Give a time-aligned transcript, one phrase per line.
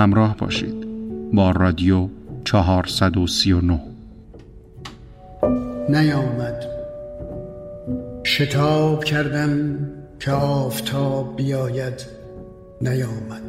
[0.00, 0.86] همراه باشید.
[1.32, 2.08] با رادیو
[2.44, 3.80] 439
[5.88, 6.66] نیامد.
[8.24, 9.78] شتاب کردم
[10.20, 12.06] که آفتاب بیاید.
[12.80, 13.42] نیامد.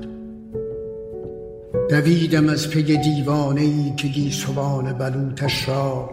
[1.90, 6.10] دویدم از پی دیوانه ای که گیسوان بلوتش را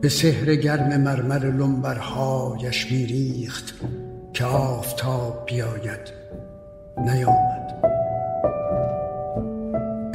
[0.00, 3.74] به سحر گرم مرمر لنبرهایش میریخت
[4.32, 6.12] که آفتاب بیاید.
[6.98, 7.65] نیامد.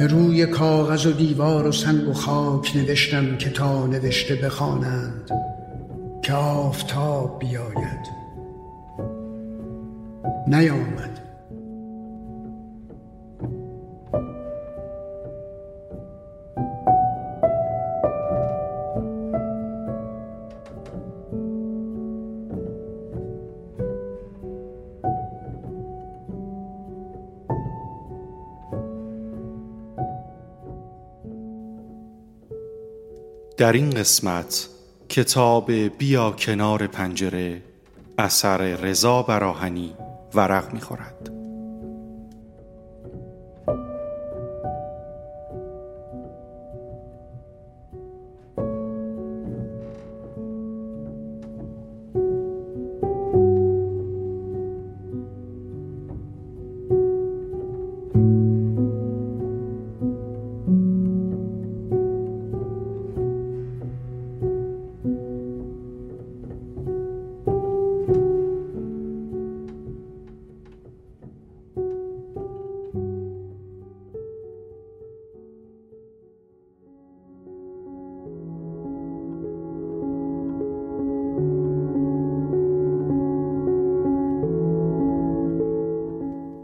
[0.02, 5.30] به روی کاغذ و دیوار و سنگ و خاک نوشتم که تا نوشته بخوانند
[6.22, 8.06] که آفتاب بیاید.
[10.46, 11.31] نیامد.
[33.62, 34.68] در این قسمت
[35.08, 37.62] کتاب بیا کنار پنجره
[38.18, 39.94] اثر رضا براهنی
[40.34, 41.21] ورق می‌خورد.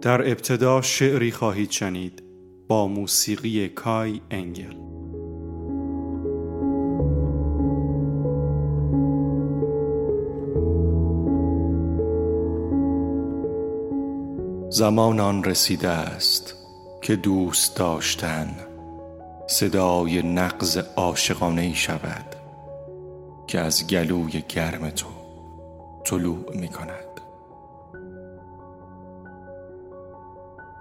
[0.09, 2.23] در ابتدا شعری خواهید شنید
[2.69, 4.75] با موسیقی کای انگل.
[14.71, 16.55] زمان آن رسیده است
[17.03, 18.57] که دوست داشتن
[19.47, 22.37] صدای نقض عاشقانه ای شود
[23.47, 25.09] که از گلوی گرم تو
[26.05, 27.28] طلوع می کند.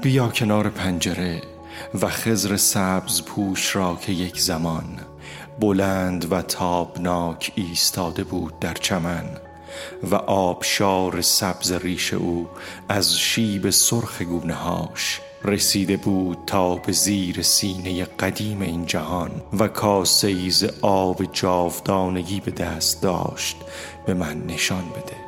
[0.01, 1.41] بیا کنار پنجره
[2.01, 4.99] و خزر سبز پوش را که یک زمان
[5.59, 9.25] بلند و تابناک ایستاده بود در چمن
[10.11, 12.47] و آبشار سبز ریش او
[12.89, 19.67] از شیب سرخ گونه هاش رسیده بود تا به زیر سینه قدیم این جهان و
[19.67, 23.57] کاسیز آب جاودانگی به دست داشت
[24.05, 25.26] به من نشان بده.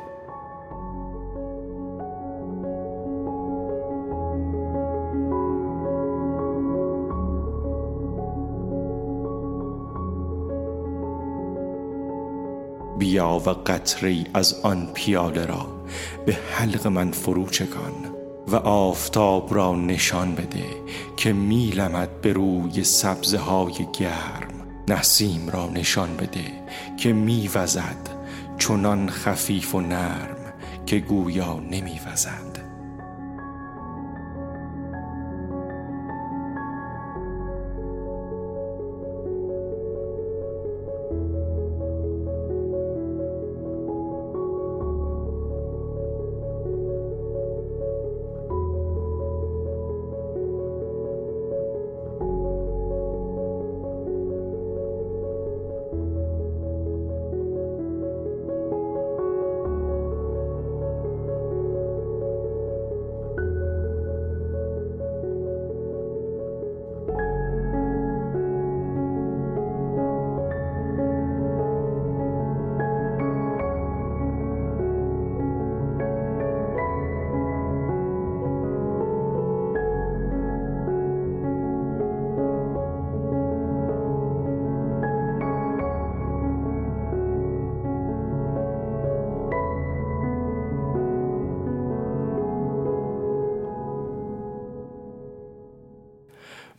[13.10, 15.66] بیا و قطری از آن پیاله را
[16.26, 17.92] به حلق من فرو چکان
[18.48, 20.64] و آفتاب را نشان بده
[21.16, 26.44] که میلمد به روی سبزه های گرم نسیم را نشان بده
[26.96, 28.08] که میوزد
[28.58, 30.52] چنان خفیف و نرم
[30.86, 32.49] که گویا نمیوزد.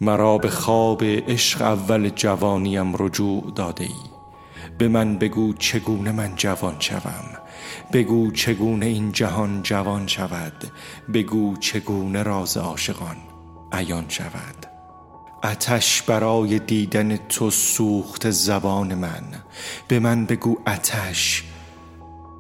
[0.02, 4.12] مرا به خواب عشق اول جوانیم رجوع داده ای.
[4.78, 7.26] به من بگو چگونه من جوان شوم.
[7.94, 10.72] بگو چگونه این جهان جوان شود.
[11.14, 13.18] بگو چگونه راز عاشقان
[13.72, 14.66] عیان شود.
[15.44, 19.24] اتش برای دیدن تو سوخت زبان من.
[19.88, 21.44] به من بگو اتش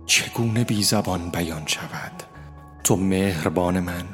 [0.05, 2.23] چگونه بی زبان بیان شود.
[2.83, 4.05] تو مهربان من.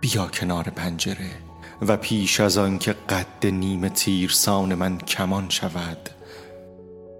[0.00, 1.45] بیا کنار پنجره.
[1.82, 6.08] و پیش از آن که قد نیم تیرسان من کمان شود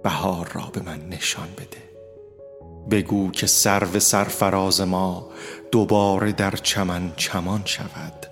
[0.03, 1.87] بهار را به من نشان بده.
[2.91, 5.29] بگو که سرو سرفراز ما
[5.71, 8.27] دوباره در چمن چمان شود.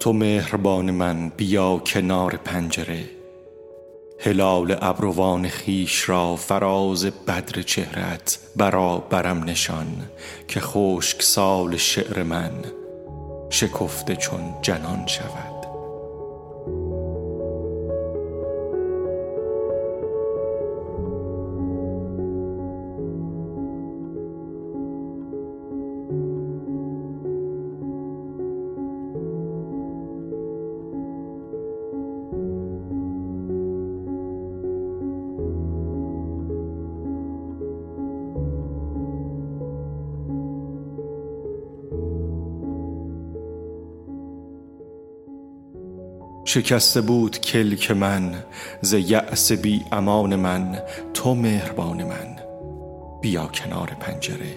[0.00, 3.04] تو مهربان من بیا کنار پنجره
[4.20, 9.86] هلال ابروان خیش را فراز بدر چهرت برا برم نشان
[10.48, 12.52] که خشک سال شعر من
[13.54, 15.53] شکفته چون جنان شود.
[46.54, 48.44] شکسته بود کلک من
[48.80, 50.82] ز یأس بی امان من
[51.14, 52.36] تو مهربان من.
[53.20, 54.54] بیا کنار پنجره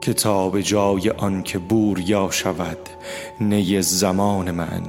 [0.00, 1.60] کتاب جای آن که
[1.98, 2.78] یا شود
[3.40, 4.82] نی زمان من.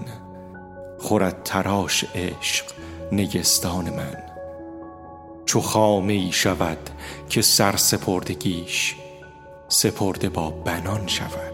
[1.00, 2.66] خورد تراش عشق
[3.12, 4.24] نگستان من.
[5.46, 6.90] چو خامه ای شود
[7.30, 8.96] که سر سپردگیش
[9.68, 11.47] سپرده با بنان شود.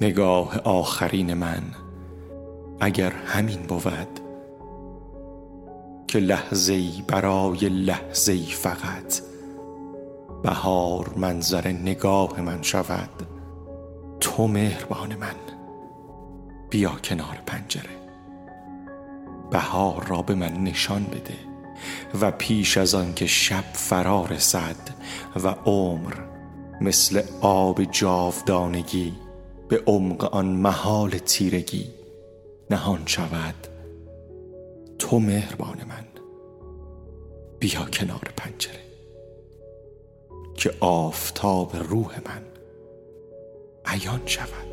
[0.00, 1.62] نگاه آخرین من
[2.80, 4.20] اگر همین بود
[6.08, 9.20] که لحظه برای لحظه فقط
[10.42, 13.10] بهار منظر نگاه من شود
[14.20, 15.34] تو مهربان من.
[16.70, 18.00] بیا کنار پنجره.
[19.50, 21.36] بهار را به من نشان بده
[22.20, 24.76] و پیش از آن که شب فرا رسد
[25.44, 26.14] و عمر
[26.80, 29.12] مثل آب جاودانگی
[29.70, 31.90] به عمق آن محال تیرگی
[32.70, 33.54] نهان شود.
[34.98, 36.04] تو مهربان من
[37.58, 38.80] بیا کنار پنجره
[40.54, 42.42] که آفتاب روح من
[43.84, 44.69] عیان شود.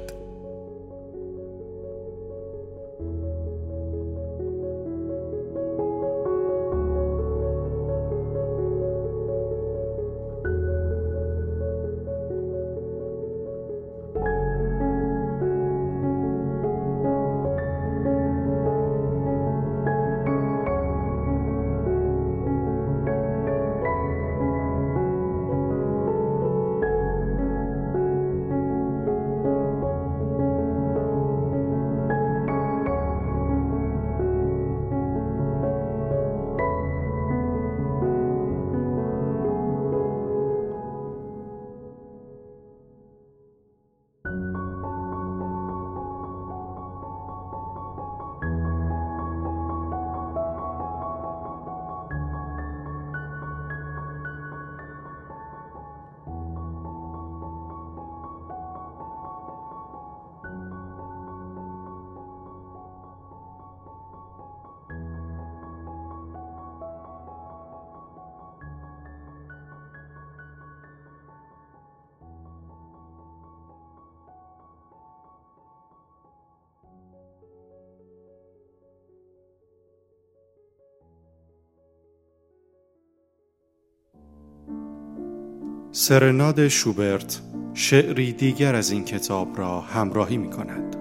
[85.99, 87.42] سرناد شوبرت
[87.73, 90.95] شعری دیگر از این کتاب را همراهی می کند.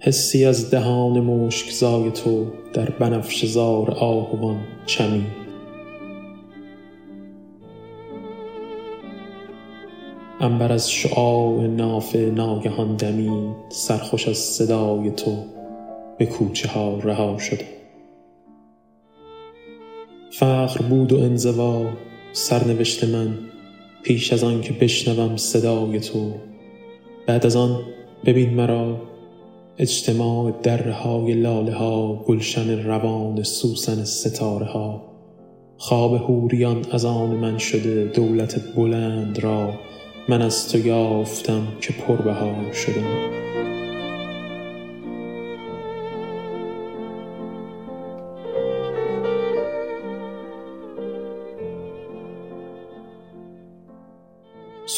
[0.00, 5.26] حسی از دهان مشکزای تو در بنفش زار آهوان چمی
[10.40, 15.44] انبر از شعاع ناف ناگهان دمی سرخوش از صدای تو
[16.18, 17.77] به کوچه ها رها شده
[20.30, 21.86] فخر بود و انزوا
[22.32, 23.38] سرنوشت من
[24.02, 26.32] پیش از آن که بشنوم صدای تو.
[27.26, 27.80] بعد از آن
[28.24, 29.00] ببین مرا
[29.78, 35.02] اجتماع دره های لاله ها گلشن روان سوسن ستاره ها.
[35.76, 39.74] خواب هوریان از آن من شده دولت بلند را
[40.28, 43.37] من از تو یافتم که پربها شدم.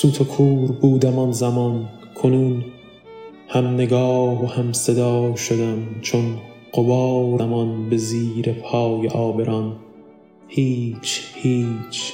[0.00, 2.64] سوت و کور بودم آن زمان کنون
[3.49, 6.38] هم نگاه و هم صدا شدم چون
[6.73, 9.76] غبارمان به زیر پای آبران.
[10.49, 12.12] هیچ هیچ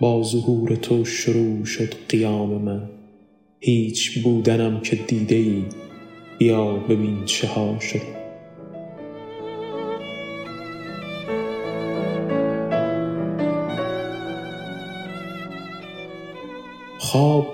[0.00, 2.90] با ظهور تو شروع شد قیام من.
[3.60, 5.62] هیچ بودنم که دیده ای
[6.38, 8.27] بیا ببین چه ها شده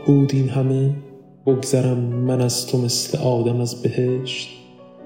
[0.07, 0.95] بود این همه
[1.47, 4.49] بگذرم من از تو مثل آدم از بهشت.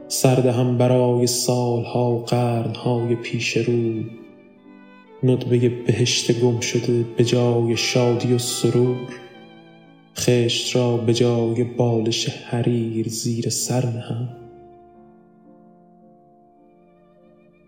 [0.08, 4.02] سردهم برای سالها و قرنهای پیش رو.
[5.22, 8.96] ندبه بهشت گم شده به جای شادی و سرور.
[10.16, 14.28] خشت را به جای بالش حریر زیر سر نهم.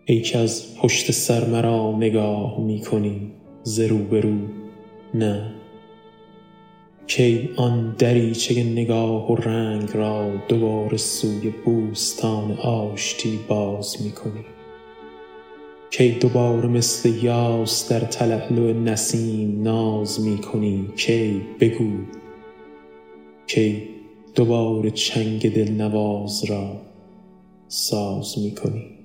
[0.05, 3.31] ای که از پشت سر مرا نگاه می کنی
[3.63, 4.37] ز روبرو
[5.13, 5.60] نه.
[7.15, 14.45] کی آن دریچه نگاه و رنگ را دوباره سوی بوستان آشتی باز می کنی
[15.89, 21.91] کی دوباره مثل یاس در تلألؤ نسیم ناز می کنی کی بگو
[23.47, 23.83] کی
[24.35, 26.81] دوباره چنگ دلنواز را
[27.67, 29.00] ساز می کنی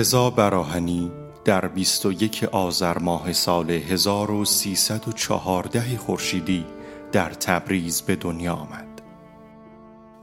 [0.00, 1.10] رضا براهنی
[1.44, 6.64] در 21 آذر ماه سال 1314 خورشیدی
[7.12, 9.02] در تبریز به دنیا آمد.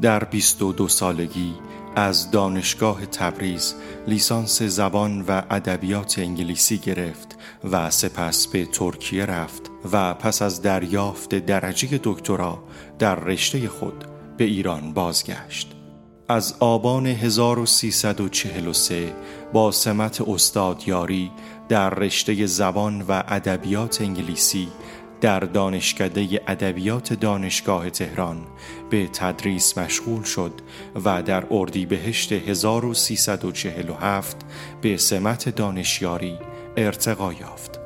[0.01, 1.53] در 22 سالگی
[1.96, 3.75] از دانشگاه تبریز
[4.07, 7.38] لیسانس زبان و ادبیات انگلیسی گرفت
[7.72, 12.63] و سپس به ترکیه رفت و پس از دریافت درجه دکترا
[13.00, 14.05] در رشته خود
[14.38, 15.76] به ایران بازگشت.
[16.29, 19.13] از آبان 1343
[19.53, 21.31] با سمت استادیاری
[21.69, 24.67] در رشته زبان و ادبیات انگلیسی
[25.22, 28.38] در دانشکده ادبیات دانشگاه تهران
[28.89, 30.53] به تدریس مشغول شد
[31.05, 34.38] و در اردیبهشت 1347
[34.81, 36.39] به سمت دانشیاری
[36.77, 37.76] ارتقا یافت.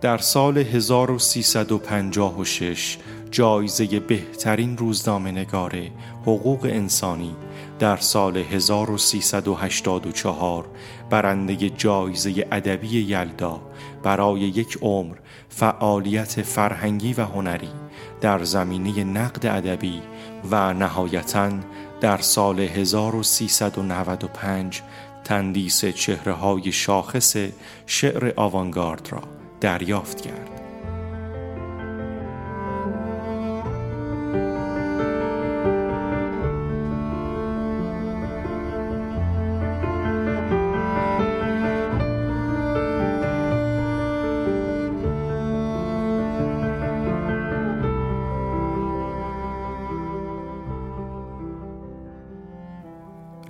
[0.00, 2.98] در سال 1356
[3.30, 5.90] جایزه بهترین روزنامه نگاره
[6.22, 7.36] حقوق انسانی
[7.78, 10.68] در سال 1384
[11.10, 13.60] برنده جایزه ادبی یلدا
[14.02, 15.16] برای یک عمر
[15.48, 17.70] فعالیت فرهنگی و هنری
[18.20, 20.02] در زمینه نقد ادبی
[20.50, 21.50] و نهایتا
[22.00, 24.82] در سال 1395
[25.24, 27.36] تندیس چهره های شاخص
[27.86, 29.37] شعر آوانگارد را.
[29.60, 30.57] دریافت کرد.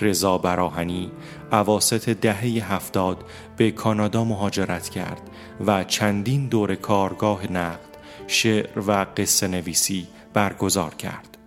[0.08, 1.10] رضا براهنی
[1.52, 3.24] اواسط دهه هفتاد
[3.56, 5.22] به کانادا مهاجرت کرد
[5.66, 7.88] و چندین دور کارگاه نقد،
[8.26, 11.38] شعر و قصه نویسی برگزار کرد.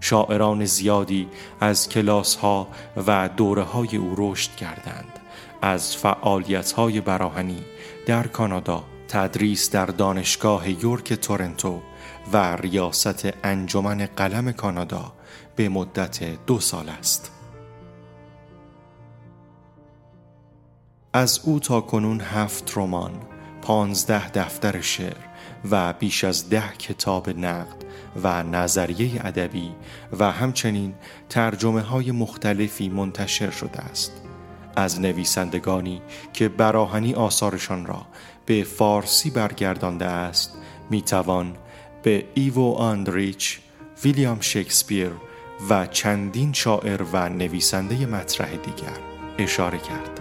[0.00, 1.28] شاعران زیادی
[1.60, 2.68] از کلاس ها
[3.06, 5.18] و دوره های او رشد کردند.
[5.62, 7.64] از فعالیت های براهنی
[8.06, 11.80] در کانادا تدریس در دانشگاه یورک تورنتو
[12.32, 15.12] و ریاست انجمن قلم کانادا
[15.56, 17.41] به مدت دو سال است.
[21.14, 23.12] از او تا کنون هفت رمان،
[23.62, 25.16] پانزده دفتر شعر
[25.70, 27.84] و بیش از ده کتاب نقد
[28.22, 29.70] و نظریه ادبی
[30.18, 30.94] و همچنین
[31.28, 34.12] ترجمه های مختلفی منتشر شده است.
[34.76, 36.02] از نویسندگانی
[36.32, 38.06] که براهنی آثارشان را
[38.46, 40.54] به فارسی برگردانده است
[40.90, 41.56] می‌توان
[42.02, 43.60] به ایوو آندریچ،
[44.04, 45.10] ویلیام شکسپیر
[45.70, 48.98] و چندین شاعر و نویسنده مطرح دیگر
[49.38, 50.20] اشاره کرد.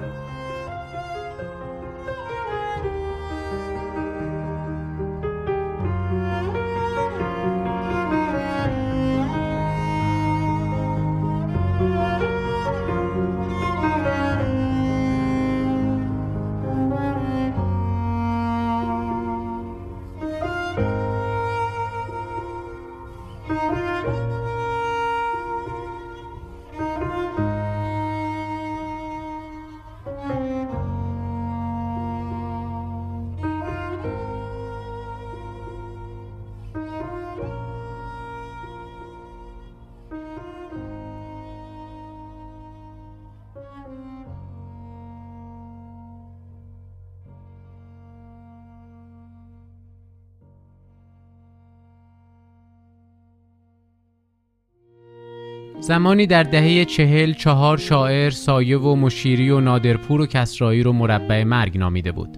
[55.82, 61.44] زمانی در دهه چهل چهار شاعر سایه و مشیری و نادرپور و کسرایی رو مربع
[61.44, 62.38] مرگ نامیده بود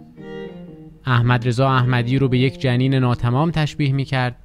[1.05, 4.35] احمد رضا احمدی رو به یک جنین ناتمام تشبیه می کرد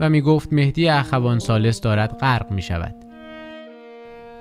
[0.00, 2.94] و می گفت مهدی اخوان سالس دارد غرق می شود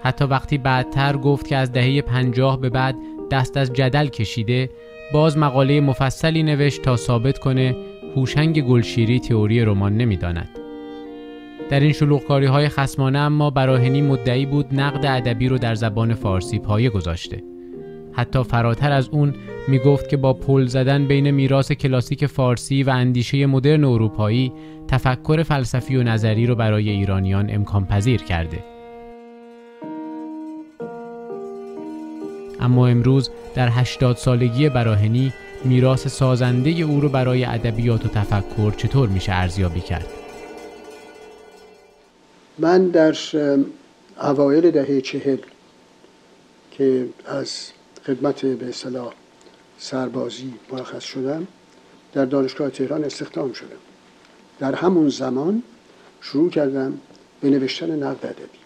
[0.04, 2.96] حتی وقتی بعدتر گفت که از دهه پنجاه به بعد
[3.32, 4.70] دست از جدل کشیده
[5.14, 7.76] باز مقاله مفصلی نوشت تا ثابت کنه
[8.16, 10.59] هوشنگ گلشیری تئوری رمان نمی‌داند.
[11.70, 16.60] در این شلوغکاری های خسمانه اما براهنی مدعی بود نقد ادبی رو در زبان فارسی
[16.60, 17.44] پایه گذاشته.
[18.12, 19.34] حتی فراتر از اون
[19.68, 24.54] می گفت که با پل زدن بین میراث کلاسیک فارسی و اندیشه مدرن اروپایی
[24.88, 28.64] تفکر فلسفی و نظری رو برای ایرانیان امکان پذیر کرده.
[32.60, 35.34] اما امروز در هشتاد سالگی براهنی
[35.66, 40.29] میراث سازنده او رو برای ادبیات و تفکر چطور میشه ارزیابی کرد؟
[42.60, 43.16] من در
[44.22, 45.38] اوایل دهه چهل
[46.72, 47.70] که از
[48.06, 49.13] خدمت به اصطلاح
[49.78, 51.48] سربازی مرخص شدم
[52.13, 53.78] در دانشگاه تهران استخدام شدم.
[54.60, 55.63] در همون زمان
[56.22, 56.98] شروع کردم
[57.41, 58.60] به نوشتن نقد ادبی.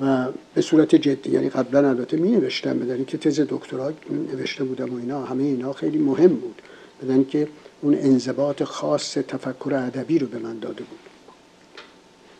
[0.00, 4.94] و به صورت جدی یعنی قبلا البته می نوشتم بدن که تز دکترا نوشته بودم
[4.94, 6.62] و اینا همه اینا خیلی مهم بود.
[7.02, 7.48] بدن که
[7.80, 11.01] اون انضباط خاص تفکر ادبی رو به من داده بود.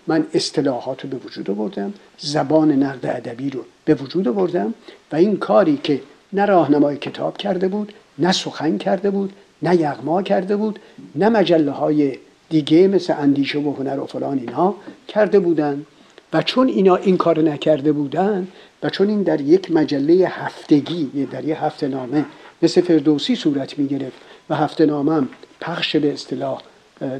[0.06, 4.74] من اصطلاحات رو به وجود آوردم زبان نقد ادبی رو به وجود آوردم
[5.12, 6.00] و این کاری که
[6.32, 10.78] نه راهنمای کتاب کرده بود نه سخن کرده بود نه یغما کرده بود
[11.14, 14.76] نه مجله های دیگه مثل اندیشه و هنر و فلان اینها
[15.08, 15.86] کرده بودن
[16.32, 18.48] و چون اینا این کار نکرده بودن
[18.82, 22.24] و چون این در یک مجله هفتگی در یک هفته نامه
[22.62, 24.18] مثل فردوسی صورت می گرفت
[24.50, 25.26] و هفته نامه
[25.60, 26.62] پخش به اصطلاح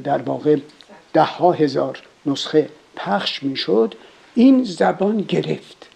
[0.03, 0.57] در واقع
[1.13, 3.95] ده ها هزار نسخه پخش می شد
[4.35, 5.89] این زبان گرفت.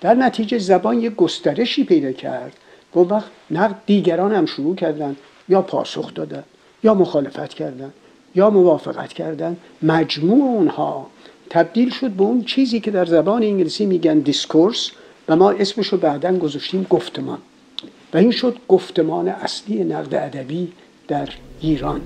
[0.00, 2.52] در نتیجه زبان یک گسترشی پیدا کرد.
[2.96, 5.16] و وقت نقد دیگران هم شروع کردن
[5.48, 6.44] یا پاسخ دادن
[6.84, 7.92] یا مخالفت کردن
[8.34, 9.56] یا موافقت کردن.
[9.82, 11.06] مجموع اونها
[11.50, 14.90] تبدیل شد به اون چیزی که در زبان انگلیسی میگن دیسکورس
[15.28, 17.38] و ما اسمشو بعدا گذاشتیم گفتمان.
[18.14, 20.72] و این شد گفتمان اصلی نقد ادبی
[21.08, 21.28] در
[21.60, 22.00] ایران.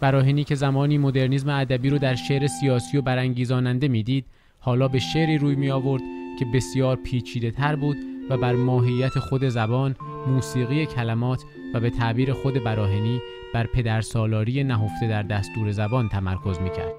[0.00, 4.24] براهنی که زمانی مدرنیزم ادبی رو در شعر سیاسی و برانگیزاننده می‌دید
[4.60, 6.02] حالا به شعری روی می آورد
[6.38, 7.96] که بسیار پیچیده تر بود
[8.30, 11.42] و بر ماهیت خود زبان، موسیقی کلمات
[11.74, 13.20] و به تعبیر خود براهنی
[13.54, 16.92] بر پدرسالاری نهفته در دستور زبان تمرکز می‌کرد.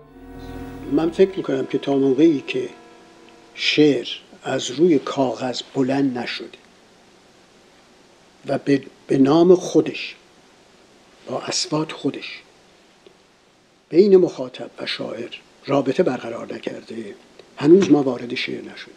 [0.92, 2.70] من فکر می‌کنم که تا موقعی که
[3.56, 4.08] شعر
[4.44, 6.58] از روی کاغذ بلند نشده
[8.48, 10.16] و به, به نام خودش
[11.28, 12.42] با اسوات خودش
[13.91, 15.30] بین مخاطب و شاعر
[15.65, 17.15] رابطه برقرار نکرده
[17.58, 18.95] هنوز ما وارد شعر نشدیم.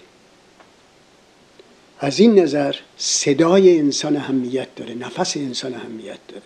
[1.98, 6.42] از این نظر صدای انسان اهمیت داره نفس انسان اهمیت داره.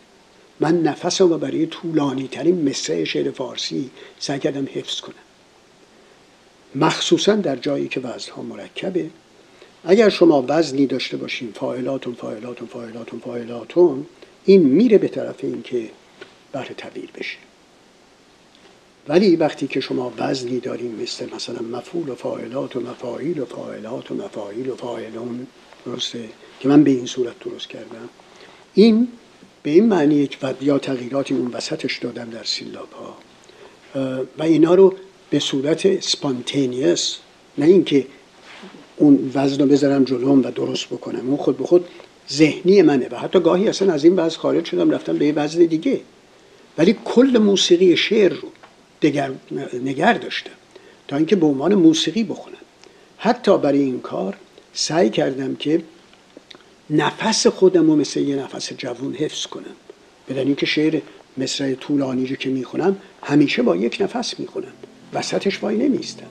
[0.61, 5.15] من نفس رو برای طولانی ترین مصرع شعر فارسی سعی کردم حفظ کنم.
[6.75, 8.01] مخصوصا در جایی که
[8.37, 9.11] ها مرکبه.
[9.85, 14.07] اگر شما وزنی داشته باشین فاعلاتون فاعلاتون فاعلاتون فاعلاتون
[14.45, 15.91] این میره به طرف اینکه
[16.53, 17.48] بهره طویل بشه.
[19.09, 24.11] ولی وقتی که شما وزنی داریم مثل مثلا مفعول و فاعلات و مفاعیل و فاعلات
[24.11, 25.47] و مفاعیل و فاعلون
[25.87, 26.29] درسته؟
[26.61, 28.09] که من به این صورت درست کردم.
[28.75, 29.09] این
[29.63, 33.17] به این معنی و یا تغییراتی اون وسطش دادم در سیلاب ها.
[34.39, 34.95] و اینا رو
[35.31, 37.17] به صورت سپانتینیس
[37.59, 38.07] نه اینکه
[38.97, 41.29] اون وزن رو بذارم جلوم و درست بکنم.
[41.29, 41.87] اون خود به خود
[42.33, 43.09] ذهنی منه.
[43.11, 46.01] و حتی گاهی اصلا از این وزن خارج شدم رفتم به یه وزن دیگه.
[46.79, 48.49] ولی کل موسیقی شعر رو
[49.03, 49.31] دگر
[49.85, 50.51] نگر داشتم
[51.09, 52.57] تا اینکه به عنوان موسیقی بخونم
[53.19, 54.37] حتی برای این کار
[54.73, 55.83] سعی کردم که
[56.91, 59.77] نفس خودم رو مثل یه نفس جوون حفظ کنم.
[60.29, 61.01] بدن اینکه شعر
[61.39, 64.73] مصرع طولانی رو که می‌خونم همیشه با یک نفس می‌خونم.
[65.13, 66.27] وسطش وای نمیستم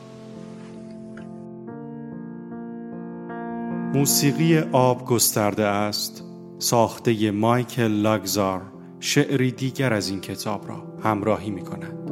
[3.93, 6.23] موسیقی آب گسترده است.
[6.60, 8.62] ساخته مایکل لاگزار
[8.99, 12.07] شعری دیگر از این کتاب را همراهی می کند.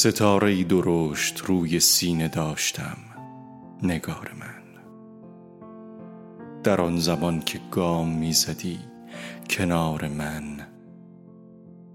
[0.00, 2.96] ستاره درشت روی سینه داشتم
[3.82, 4.82] نگار من.
[6.62, 8.78] در آن زمان که گام می‌زدی
[9.50, 10.42] کنار من.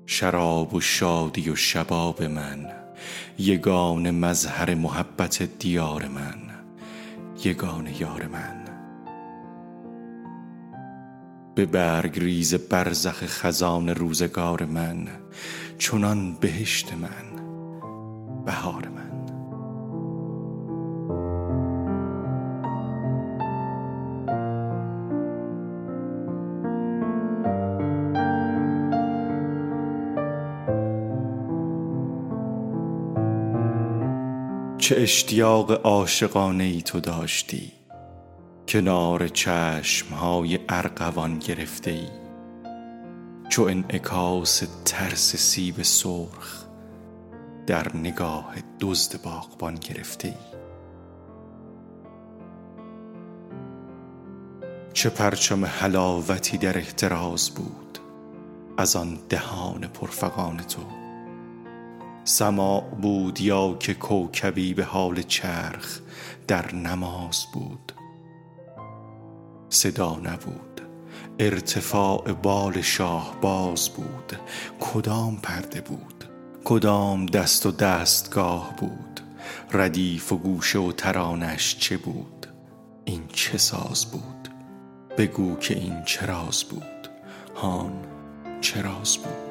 [0.06, 2.72] شراب و شادی و شباب من
[3.38, 6.40] یگان مظهر محبت دیار من
[7.44, 8.64] یگان یار من.
[11.56, 15.08] به برگ ریز برزخ خزان روزگار من
[15.78, 17.35] چنان بهشت من.
[18.46, 19.06] بهار من.
[34.78, 37.72] چه اشتیاق عاشقانه ای تو داشتی
[38.68, 42.08] کنار چشم های ارغوان گرفته ای.
[43.50, 46.65] چو انعکاس ترس سیب سرخ
[47.68, 50.56] در نگاه دزد باغبان گرفته ای
[54.94, 58.00] چه پرچم حلاوتی در احتراز بود
[58.78, 60.82] از آن دهان پرفغان تو.
[62.24, 66.00] سماع بود یا که کوکبی به حال چرخ
[66.48, 67.92] در نماز بود.
[69.70, 70.82] صدا نبود
[71.40, 74.34] ارتفاع بال شاه باز بود.
[74.80, 76.15] کدام پرده بود؟
[76.66, 79.20] کدام دست و دستگاه بود؟
[79.72, 82.48] ردیف و گوشه و ترانش چه بود؟
[83.06, 84.50] این چه ساز بود؟
[85.18, 87.10] بگو که این چراز بود؟
[87.56, 87.94] هان
[88.62, 89.45] چراز بود؟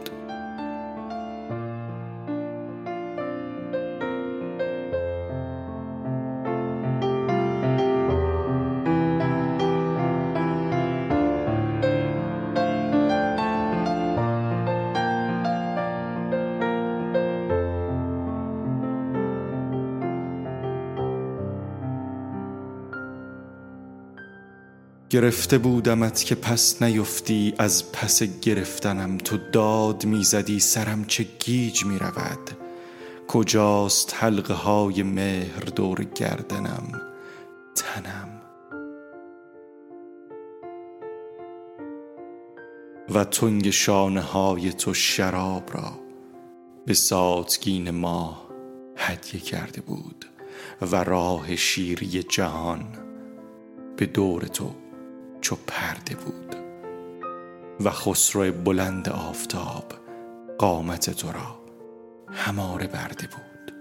[25.25, 31.99] گرفته بودمت که پس نیفتی از پس گرفتنم تو داد می‌زدی سرم چه گیج می
[31.99, 32.51] رود
[33.29, 37.01] کجاست حلقه های مهر دور گردنم؟
[37.75, 38.29] تنم.
[43.15, 45.93] و تنگ شانه های تو شراب را
[46.87, 48.49] به ساتگین ماه
[48.97, 50.25] هدیه کرده بود
[50.83, 52.85] و راه شیری جهان
[53.97, 54.84] به دور تو
[55.45, 56.57] چو پرده بود
[57.81, 59.85] و خسرو بلند آفتاب
[60.59, 61.61] قامت تو را
[62.33, 63.75] هماره برده بود.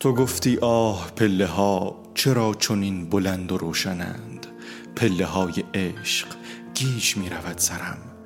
[0.00, 4.46] تو گفتی آه پله ها چرا چنین بلند و روشنند؟
[4.96, 6.28] پله های عشق
[6.74, 8.17] گیج می رود سرم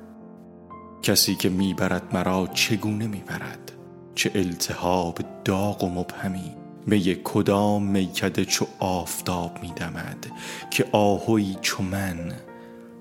[1.03, 3.71] کسی که می‌برد مرا چگونه می‌برد؟
[4.15, 6.51] چه التهاب داغ و مبهمی.
[6.87, 10.25] می کدام میکده چو آفتاب میدمد؟
[10.71, 12.33] که آهوی چو من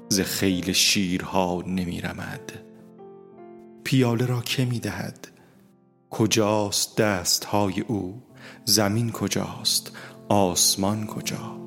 [0.09, 2.53] ز خیل شیرها نمیرمد.
[3.85, 5.29] پیاله را که می‌دهد؟
[6.11, 8.23] کجاست دستهای او؟
[8.65, 9.93] زمین کجاست؟
[10.29, 11.62] آسمان کجا؟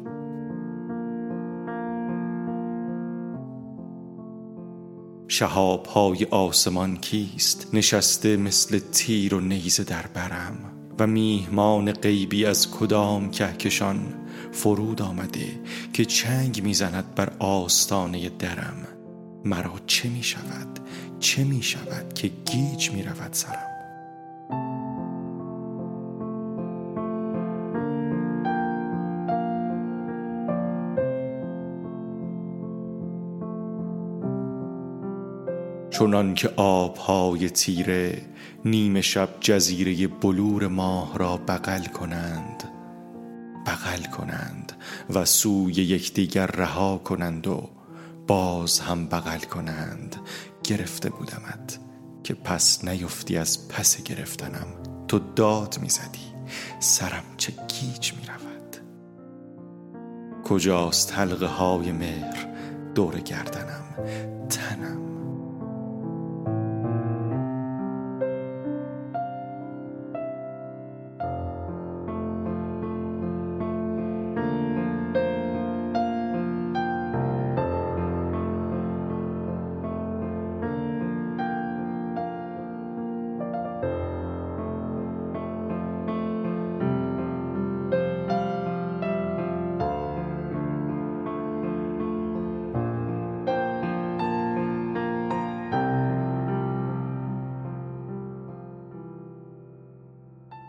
[5.27, 10.57] شهاب های آسمان کیست؟ نشسته مثل تیر و نیزه در برم.
[10.99, 14.13] و میهمان غیبی از کدام کهکشان
[14.51, 15.59] فرود آمده
[15.93, 18.87] که چنگ می‌زند بر آستانه درم؟
[19.45, 20.79] مرا چه می شود
[21.19, 23.74] چه می شود که گیج می سرم؟
[35.99, 38.21] چنان که آبهای تیره
[38.65, 42.63] نیمه شب جزیره بلور ماه را بغل کنند
[43.65, 44.73] بغل کنند
[45.09, 47.69] و سوی یکدیگر رها کنند و
[48.27, 50.15] باز هم بغل کنند.
[50.63, 51.79] گرفته بودمت
[52.23, 54.67] که پس نیفتی از پس گرفتنم.
[55.07, 56.33] تو داد می‌زدی
[56.79, 58.77] سرم چه گیج می رود
[60.43, 62.47] کجاست حلقه های مهر؟
[62.95, 63.83] دور گردنم
[64.49, 65.14] تنم.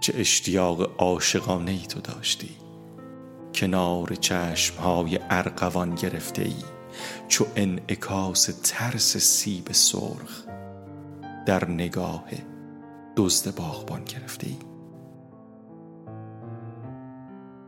[0.06, 2.50] چه اشتیاق عاشقانه ای تو داشتی.
[3.54, 6.62] کنار چشم های ارغوان گرفته ای
[7.28, 10.44] چو انعکاس ترس سیب سرخ.
[11.46, 12.24] در نگاه
[13.16, 14.56] دزد باغبان گرفته ای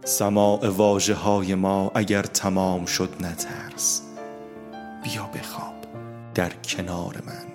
[0.04, 4.02] سماع واجه های ما اگر تمام شد نترس.
[5.04, 5.74] بیا بخواب
[6.34, 7.46] در کنار من.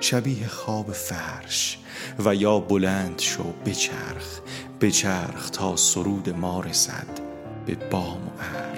[0.00, 1.78] شبیه خواب فرش
[2.24, 4.40] و یا بلند شو بچرخ.
[4.80, 7.20] بچرخ تا سرود ما رسد
[7.66, 8.71] به بام و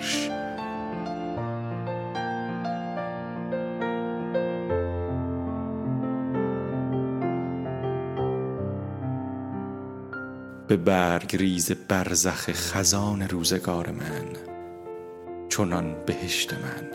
[10.69, 14.29] به برگ ریز برزخ خزان روزگار من
[15.49, 16.91] چنان بهشت من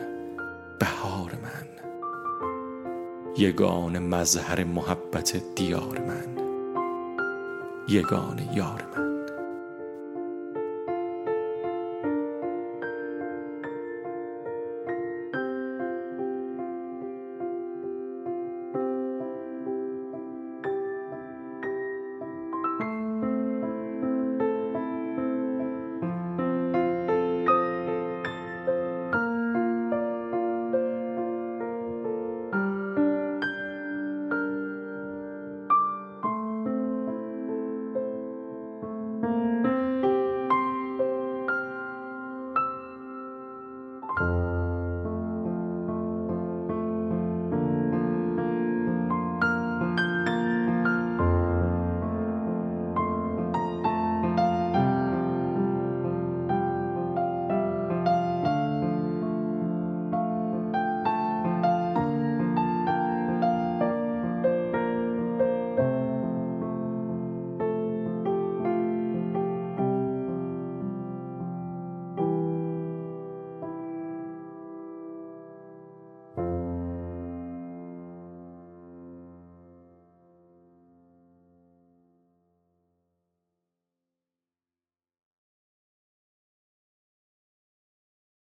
[0.80, 1.70] بهار من.
[3.38, 6.44] یگان مظهر محبت دیار من
[7.88, 9.09] یگان یار من.